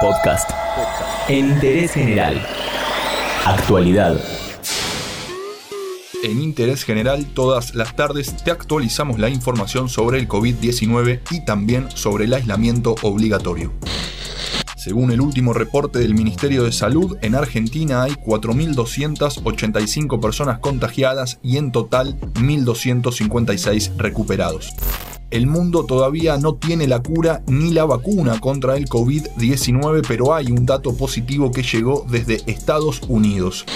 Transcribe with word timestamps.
Podcast. 0.00 0.50
En 1.28 1.50
interés 1.50 1.92
general. 1.92 2.44
Actualidad. 3.44 4.18
En 6.22 6.40
Interés 6.40 6.84
General, 6.84 7.26
todas 7.26 7.74
las 7.74 7.94
tardes 7.94 8.34
te 8.42 8.50
actualizamos 8.50 9.18
la 9.18 9.28
información 9.28 9.88
sobre 9.88 10.18
el 10.18 10.26
COVID-19 10.26 11.20
y 11.30 11.44
también 11.44 11.90
sobre 11.90 12.24
el 12.24 12.32
aislamiento 12.32 12.94
obligatorio. 13.02 13.72
Según 14.76 15.12
el 15.12 15.20
último 15.20 15.52
reporte 15.52 15.98
del 15.98 16.14
Ministerio 16.14 16.64
de 16.64 16.72
Salud, 16.72 17.16
en 17.22 17.34
Argentina 17.34 18.02
hay 18.02 18.12
4.285 18.12 20.20
personas 20.20 20.58
contagiadas 20.58 21.38
y 21.42 21.58
en 21.58 21.72
total 21.72 22.18
1.256 22.34 23.96
recuperados. 23.96 24.74
El 25.34 25.48
mundo 25.48 25.84
todavía 25.84 26.36
no 26.36 26.54
tiene 26.54 26.86
la 26.86 27.02
cura 27.02 27.42
ni 27.48 27.72
la 27.72 27.84
vacuna 27.84 28.38
contra 28.38 28.76
el 28.76 28.88
COVID-19, 28.88 30.04
pero 30.06 30.32
hay 30.32 30.52
un 30.52 30.64
dato 30.64 30.96
positivo 30.96 31.50
que 31.50 31.64
llegó 31.64 32.06
desde 32.08 32.40
Estados 32.46 33.00
Unidos. 33.08 33.66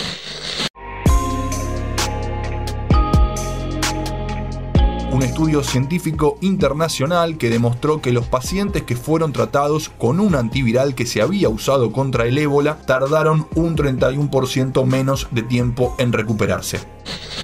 un 5.10 5.24
estudio 5.24 5.64
científico 5.64 6.38
internacional 6.42 7.38
que 7.38 7.50
demostró 7.50 8.00
que 8.00 8.12
los 8.12 8.27
pacientes 8.27 8.84
que 8.84 8.94
fueron 8.94 9.32
tratados 9.32 9.88
con 9.88 10.20
un 10.20 10.36
antiviral 10.36 10.94
que 10.94 11.06
se 11.06 11.20
había 11.20 11.48
usado 11.48 11.90
contra 11.90 12.27
el 12.27 12.38
ébola 12.38 12.78
tardaron 12.86 13.48
un 13.56 13.77
31% 13.77 14.84
menos 14.84 15.27
de 15.32 15.42
tiempo 15.42 15.96
en 15.98 16.12
recuperarse. 16.12 16.78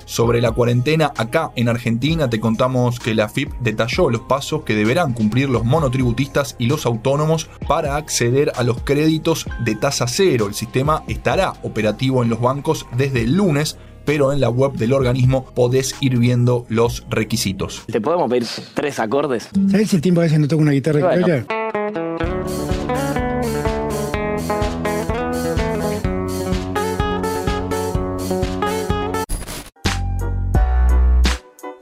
Sobre 0.04 0.40
la 0.40 0.52
cuarentena 0.52 1.12
acá 1.16 1.50
en 1.56 1.68
Argentina 1.68 2.28
te 2.30 2.40
contamos 2.40 2.98
que 3.00 3.14
la 3.14 3.28
FIP 3.28 3.52
detalló 3.60 4.10
los 4.10 4.22
pasos 4.22 4.62
que 4.64 4.74
deberán 4.74 5.12
cumplir 5.12 5.48
los 5.48 5.64
monotributistas 5.64 6.56
y 6.58 6.66
los 6.66 6.86
autónomos 6.86 7.48
para 7.66 7.96
acceder 7.96 8.52
a 8.56 8.62
los 8.62 8.80
créditos 8.82 9.46
de 9.64 9.74
tasa 9.74 10.06
cero. 10.06 10.46
El 10.48 10.54
sistema 10.54 11.02
estará 11.08 11.54
operativo 11.62 12.22
en 12.22 12.30
los 12.30 12.40
bancos 12.40 12.86
desde 12.96 13.22
el 13.22 13.34
lunes 13.34 13.76
pero 14.04 14.34
en 14.34 14.40
la 14.40 14.50
web 14.50 14.72
del 14.74 14.92
organismo 14.92 15.46
podés 15.54 15.94
ir 16.02 16.18
viendo 16.18 16.66
los 16.68 17.06
requisitos. 17.08 17.84
¿Te 17.90 18.02
podemos 18.02 18.28
pedir 18.28 18.46
tres 18.74 18.98
acordes? 19.00 19.48
¿Sabes 19.70 19.88
si 19.88 19.96
el 19.96 20.02
tiempo 20.02 20.20
a 20.20 20.24
veces 20.24 20.38
no 20.38 20.46
toca 20.46 20.60
una 20.60 20.72
guitarra 20.72 21.00
Bueno. 21.00 21.22
criolla? 21.24 22.54